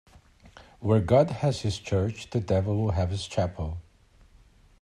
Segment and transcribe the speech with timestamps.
[0.79, 3.77] Where God has his church, the devil will have his chapel.